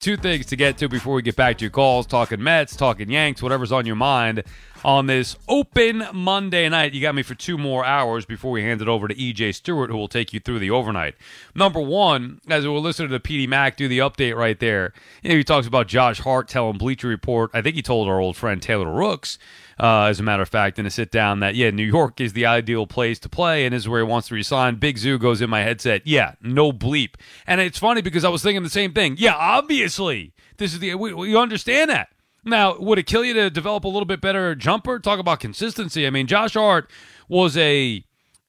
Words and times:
Two 0.00 0.16
things 0.16 0.46
to 0.46 0.56
get 0.56 0.78
to 0.78 0.88
before 0.88 1.12
we 1.12 1.20
get 1.20 1.36
back 1.36 1.58
to 1.58 1.64
your 1.66 1.70
calls 1.70 2.06
talking 2.06 2.42
Mets, 2.42 2.74
talking 2.74 3.10
Yanks, 3.10 3.42
whatever's 3.42 3.70
on 3.70 3.84
your 3.84 3.96
mind 3.96 4.42
on 4.82 5.04
this 5.04 5.36
open 5.46 6.02
Monday 6.14 6.66
night. 6.70 6.94
You 6.94 7.02
got 7.02 7.14
me 7.14 7.22
for 7.22 7.34
two 7.34 7.58
more 7.58 7.84
hours 7.84 8.24
before 8.24 8.50
we 8.50 8.62
hand 8.62 8.80
it 8.80 8.88
over 8.88 9.08
to 9.08 9.14
EJ 9.14 9.54
Stewart, 9.54 9.90
who 9.90 9.98
will 9.98 10.08
take 10.08 10.32
you 10.32 10.40
through 10.40 10.58
the 10.58 10.70
overnight. 10.70 11.16
Number 11.54 11.82
one, 11.82 12.40
as 12.48 12.66
we'll 12.66 12.80
listen 12.80 13.10
to 13.10 13.20
PD 13.20 13.46
Mac 13.46 13.76
do 13.76 13.88
the 13.88 13.98
update 13.98 14.34
right 14.34 14.58
there, 14.58 14.94
you 15.22 15.28
know, 15.28 15.36
he 15.36 15.44
talks 15.44 15.66
about 15.66 15.86
Josh 15.86 16.18
Hart 16.20 16.48
telling 16.48 16.78
Bleacher 16.78 17.08
Report. 17.08 17.50
I 17.52 17.60
think 17.60 17.76
he 17.76 17.82
told 17.82 18.08
our 18.08 18.20
old 18.20 18.38
friend 18.38 18.62
Taylor 18.62 18.90
Rooks 18.90 19.36
uh, 19.80 20.04
as 20.04 20.20
a 20.20 20.22
matter 20.22 20.42
of 20.42 20.48
fact, 20.48 20.78
in 20.78 20.84
a 20.84 20.90
sit 20.90 21.10
down 21.10 21.40
that, 21.40 21.54
yeah, 21.54 21.70
New 21.70 21.86
York 21.86 22.20
is 22.20 22.34
the 22.34 22.44
ideal 22.44 22.86
place 22.86 23.18
to 23.18 23.30
play 23.30 23.64
and 23.64 23.74
is 23.74 23.88
where 23.88 24.04
he 24.04 24.06
wants 24.06 24.28
to 24.28 24.34
resign. 24.34 24.74
Big 24.74 24.98
Zoo 24.98 25.18
goes 25.18 25.40
in 25.40 25.48
my 25.48 25.62
headset. 25.62 26.06
Yeah, 26.06 26.34
no 26.42 26.70
bleep. 26.70 27.14
And 27.46 27.62
it's 27.62 27.78
funny 27.78 28.02
because 28.02 28.22
I 28.22 28.28
was 28.28 28.42
thinking 28.42 28.62
the 28.62 28.68
same 28.68 28.92
thing. 28.92 29.16
Yeah, 29.18 29.34
obviously. 29.34 29.89
This 29.98 30.72
is 30.72 30.78
the, 30.78 30.94
we, 30.94 31.12
we 31.12 31.36
understand 31.36 31.90
that. 31.90 32.10
Now, 32.44 32.78
would 32.78 32.98
it 32.98 33.06
kill 33.06 33.24
you 33.24 33.34
to 33.34 33.50
develop 33.50 33.84
a 33.84 33.88
little 33.88 34.06
bit 34.06 34.20
better 34.20 34.54
jumper? 34.54 34.98
Talk 34.98 35.18
about 35.18 35.40
consistency. 35.40 36.06
I 36.06 36.10
mean, 36.10 36.26
Josh 36.26 36.54
Hart 36.54 36.90
was 37.28 37.56
a 37.56 38.04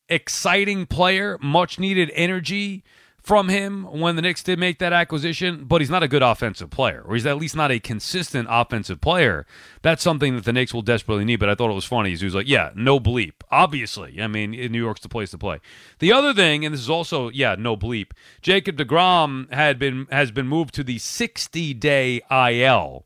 exciting 0.08 0.86
player, 0.86 1.38
much 1.42 1.80
needed 1.80 2.12
energy 2.14 2.84
from 3.22 3.50
him 3.50 3.84
when 3.84 4.16
the 4.16 4.22
Knicks 4.22 4.42
did 4.42 4.58
make 4.58 4.80
that 4.80 4.94
acquisition, 4.94 5.66
but 5.66 5.80
he's 5.80 5.90
not 5.90 6.02
a 6.02 6.08
good 6.08 6.24
offensive 6.24 6.72
player, 6.72 7.04
or 7.06 7.14
he's 7.14 7.26
at 7.26 7.38
least 7.38 7.56
not 7.56 7.72
a 7.72 7.80
consistent 7.80 8.48
offensive 8.50 9.00
player. 9.00 9.46
That's 9.84 10.02
something 10.02 10.36
that 10.36 10.46
the 10.46 10.54
Knicks 10.54 10.74
will 10.74 10.82
desperately 10.82 11.24
need. 11.24 11.40
But 11.40 11.50
I 11.50 11.56
thought 11.56 11.70
it 11.70 11.76
was 11.76 11.86
funny. 11.86 12.16
He 12.16 12.26
was 12.26 12.36
like, 12.36 12.48
"Yeah, 12.48 12.72
no 12.76 13.00
bleep." 13.00 13.34
Obviously, 13.52 14.22
I 14.22 14.28
mean, 14.28 14.52
New 14.52 14.82
York's 14.82 15.02
the 15.02 15.10
place 15.10 15.32
to 15.32 15.38
play. 15.38 15.60
The 16.00 16.12
other 16.12 16.34
thing, 16.34 16.66
and 16.66 16.74
this 16.74 16.82
is 16.82 16.90
also, 16.90 17.30
yeah, 17.30 17.56
no 17.58 17.78
bleep. 17.78 18.12
Jacob 18.42 18.78
Degrom 18.78 19.52
had 19.54 19.78
been 19.78 20.08
has 20.12 20.32
been 20.32 20.48
moved 20.48 20.74
to 20.76 20.84
the 20.84 20.98
60 20.98 21.74
day 21.76 22.22
IL 22.32 23.06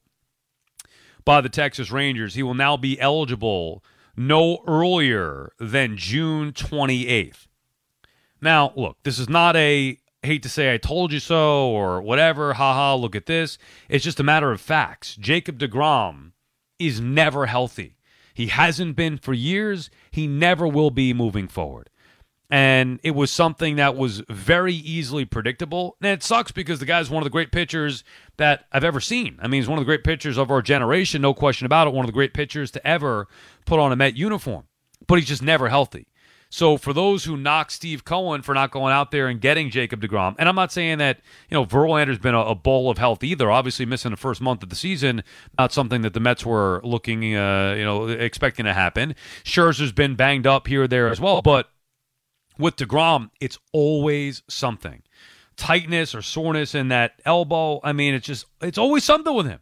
by 1.26 1.42
the 1.42 1.50
Texas 1.50 1.92
Rangers. 1.92 2.36
He 2.36 2.44
will 2.44 2.54
now 2.54 2.78
be 2.78 3.00
eligible 3.02 3.84
no 4.16 4.64
earlier 4.66 5.52
than 5.60 5.98
June 5.98 6.54
28th. 6.54 7.48
Now, 8.42 8.72
look, 8.76 8.98
this 9.04 9.20
is 9.20 9.28
not 9.28 9.56
a 9.56 9.98
hate 10.26 10.44
to 10.44 10.50
say 10.50 10.74
I 10.74 10.78
told 10.78 11.12
you 11.14 11.20
so 11.20 11.70
or 11.70 12.02
whatever, 12.02 12.54
haha, 12.54 12.96
look 12.96 13.16
at 13.16 13.26
this. 13.26 13.58
It's 13.90 14.04
just 14.04 14.20
a 14.20 14.24
matter 14.24 14.52
of 14.52 14.62
facts. 14.62 15.16
Jacob 15.16 15.60
DeGrom 15.60 16.32
is 16.80 17.00
never 17.00 17.46
healthy. 17.46 17.98
He 18.34 18.48
hasn't 18.48 18.96
been 18.96 19.18
for 19.18 19.34
years. 19.34 19.90
He 20.12 20.28
never 20.28 20.68
will 20.68 20.92
be 20.92 21.14
moving 21.14 21.48
forward. 21.48 21.90
And 22.50 23.00
it 23.02 23.12
was 23.12 23.32
something 23.32 23.78
that 23.78 23.96
was 23.96 24.22
very 24.30 24.74
easily 24.74 25.26
predictable. 25.26 25.98
And 26.02 26.12
it 26.12 26.22
sucks 26.22 26.52
because 26.52 26.80
the 26.80 26.86
guy's 26.86 27.10
one 27.10 27.24
of 27.24 27.26
the 27.26 27.32
great 27.32 27.52
pitchers 27.52 28.04
that 28.38 28.66
I've 28.72 28.84
ever 28.84 29.00
seen. 29.00 29.40
I 29.42 29.48
mean, 29.48 29.62
he's 29.62 29.70
one 29.70 29.80
of 29.80 29.82
the 29.82 29.90
great 29.90 30.04
pitchers 30.04 30.38
of 30.38 30.52
our 30.52 30.62
generation, 30.62 31.22
no 31.22 31.34
question 31.34 31.66
about 31.66 31.88
it. 31.88 31.94
One 31.94 32.06
of 32.06 32.08
the 32.08 32.14
great 32.14 32.34
pitchers 32.34 32.72
to 32.72 32.88
ever 32.88 33.28
put 33.66 33.80
on 33.80 33.92
a 33.92 33.96
Met 33.96 34.16
uniform. 34.16 34.66
But 35.08 35.16
he's 35.16 35.28
just 35.28 35.42
never 35.42 35.70
healthy. 35.70 36.08
So 36.56 36.78
for 36.78 36.94
those 36.94 37.26
who 37.26 37.36
knock 37.36 37.70
Steve 37.70 38.06
Cohen 38.06 38.42
for 38.42 38.56
not 38.56 38.72
going 38.72 38.94
out 38.94 39.12
there 39.12 39.28
and 39.28 39.42
getting 39.42 39.70
Jacob 39.70 40.00
DeGrom, 40.00 40.36
and 40.40 40.48
I'm 40.48 40.56
not 40.56 40.72
saying 40.72 41.00
that 41.00 41.20
you 41.50 41.56
know 41.56 41.66
Verlander's 41.66 42.18
been 42.18 42.34
a, 42.34 42.40
a 42.40 42.56
bowl 42.56 42.90
of 42.90 42.98
health 42.98 43.26
either. 43.26 43.52
Obviously, 43.52 43.86
missing 43.86 44.12
the 44.12 44.16
first 44.16 44.40
month 44.40 44.64
of 44.64 44.70
the 44.70 44.76
season, 44.78 45.22
not 45.60 45.74
something 45.74 46.02
that 46.04 46.14
the 46.14 46.22
Mets 46.22 46.46
were 46.46 46.80
looking, 46.82 47.36
uh, 47.36 47.76
you 47.78 47.84
know, 47.84 48.08
expecting 48.08 48.64
to 48.64 48.74
happen. 48.74 49.16
Scherzer's 49.44 49.92
been 49.92 50.16
banged 50.16 50.48
up 50.48 50.68
here 50.68 50.84
or 50.84 50.88
there 50.88 51.10
as 51.10 51.20
well, 51.20 51.42
but 51.42 51.72
with 52.58 52.78
DeGrom, 52.78 53.32
it's 53.42 53.60
always 53.74 54.42
something. 54.48 55.04
Tightness 55.58 56.16
or 56.16 56.22
soreness 56.22 56.74
in 56.74 56.88
that 56.88 57.22
elbow. 57.26 57.82
I 57.84 57.92
mean, 57.92 58.14
it's 58.14 58.28
just 58.28 58.46
it's 58.62 58.78
always 58.78 59.04
something 59.04 59.36
with 59.36 59.46
him. 59.46 59.60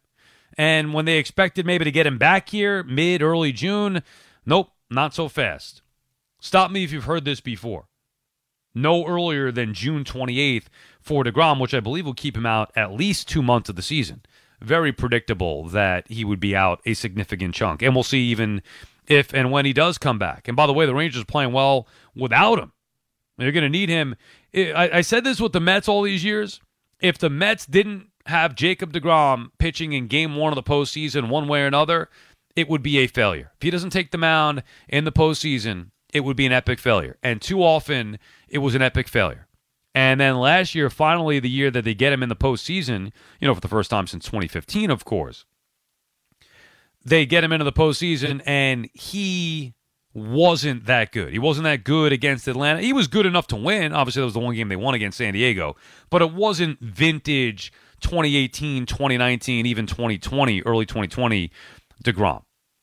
And 0.60 0.94
when 0.94 1.06
they 1.06 1.18
expected 1.18 1.66
maybe 1.66 1.86
to 1.86 1.92
get 1.92 2.06
him 2.06 2.20
back 2.20 2.50
here 2.50 2.84
mid 2.84 3.24
early 3.24 3.52
June, 3.52 4.04
nope, 4.46 4.70
not 4.92 5.16
so 5.16 5.28
fast. 5.28 5.82
Stop 6.44 6.72
me 6.72 6.84
if 6.84 6.92
you've 6.92 7.06
heard 7.06 7.24
this 7.24 7.40
before. 7.40 7.86
No 8.76 9.08
earlier 9.08 9.50
than 9.50 9.74
June 9.74 10.04
28th 10.04 10.66
for 11.00 11.24
DeGrom, 11.24 11.58
which 11.58 11.74
I 11.74 11.80
believe 11.80 12.06
will 12.06 12.14
keep 12.14 12.36
him 12.36 12.46
out 12.46 12.70
at 12.76 12.92
least 12.92 13.30
two 13.30 13.42
months 13.42 13.70
of 13.70 13.78
the 13.78 13.82
season. 13.82 14.24
Very 14.62 14.92
predictable 14.92 15.70
that 15.70 16.06
he 16.10 16.26
would 16.26 16.42
be 16.42 16.54
out 16.54 16.82
a 16.86 16.96
significant 16.96 17.56
chunk. 17.56 17.82
And 17.82 17.96
we'll 17.96 18.04
see 18.04 18.20
even 18.24 18.62
if 19.08 19.34
and 19.34 19.52
when 19.52 19.66
he 19.66 19.72
does 19.72 19.98
come 19.98 20.20
back. 20.20 20.50
And 20.50 20.58
by 20.58 20.68
the 20.68 20.74
way, 20.74 20.86
the 20.86 20.94
Rangers 20.94 21.22
are 21.22 21.26
playing 21.26 21.54
well 21.54 21.88
without 22.14 22.60
him. 22.60 22.74
They're 23.38 23.54
going 23.54 23.64
to 23.64 23.70
need 23.70 23.88
him. 23.88 24.18
I, 24.54 24.90
I 24.96 25.02
said 25.02 25.24
this 25.24 25.40
with 25.40 25.54
the 25.54 25.62
Mets 25.62 25.88
all 25.88 26.02
these 26.02 26.26
years. 26.26 26.60
If 27.00 27.18
the 27.18 27.30
Mets 27.30 27.66
didn't 27.66 28.08
have 28.26 28.56
Jacob 28.56 28.92
DeGrom 28.92 29.52
pitching 29.60 29.94
in 29.94 30.08
game 30.08 30.36
one 30.36 30.52
of 30.52 30.56
the 30.56 30.64
postseason 30.64 31.30
one 31.30 31.48
way 31.48 31.62
or 31.62 31.68
another, 31.68 32.10
it 32.54 32.68
would 32.68 32.84
be 32.84 32.98
a 32.98 33.08
failure. 33.08 33.54
If 33.56 33.62
he 33.62 33.72
doesn't 33.72 33.92
take 33.92 34.12
the 34.12 34.18
mound 34.18 34.64
in 34.90 35.06
the 35.06 35.12
postseason, 35.14 35.92
it 36.14 36.22
would 36.22 36.38
be 36.38 36.46
an 36.46 36.52
epic 36.52 36.80
failure. 36.80 37.18
And 37.24 37.42
too 37.42 37.64
often, 37.64 38.20
it 38.48 38.60
was 38.60 38.76
an 38.76 38.82
epic 38.82 39.08
failure. 39.08 39.48
And 39.96 40.20
then 40.20 40.38
last 40.38 40.74
year, 40.74 40.90
finally, 40.90 41.40
the 41.40 41.50
year 41.50 41.70
that 41.72 41.84
they 41.84 41.94
get 41.94 42.14
him 42.14 42.24
in 42.24 42.30
the 42.30 42.36
postseason, 42.36 43.12
you 43.40 43.48
know, 43.48 43.54
for 43.54 43.62
the 43.62 43.68
first 43.68 43.90
time 43.90 44.08
since 44.08 44.26
2015, 44.26 44.90
of 44.90 45.06
course, 45.06 45.46
they 47.06 47.26
get 47.26 47.44
him 47.44 47.52
into 47.52 47.66
the 47.66 47.72
postseason, 47.72 48.42
and 48.46 48.90
he 48.94 49.74
wasn't 50.14 50.86
that 50.86 51.12
good. 51.12 51.32
He 51.32 51.40
wasn't 51.40 51.66
that 51.66 51.84
good 51.84 52.12
against 52.12 52.48
Atlanta. 52.48 52.82
He 52.82 52.94
was 52.94 53.08
good 53.08 53.26
enough 53.26 53.48
to 53.48 53.56
win. 53.56 53.94
Obviously, 53.94 54.22
that 54.22 54.26
was 54.26 54.34
the 54.34 54.40
one 54.40 54.56
game 54.56 54.70
they 54.70 54.76
won 54.76 54.94
against 54.94 55.18
San 55.18 55.34
Diego, 55.34 55.76
but 56.10 56.22
it 56.22 56.32
wasn't 56.32 56.80
vintage 56.80 57.72
2018, 58.02 58.86
2019, 58.86 59.66
even 59.66 59.86
2020, 59.86 60.62
early 60.64 60.86
2020 60.86 61.52
DeGrom. 62.04 62.44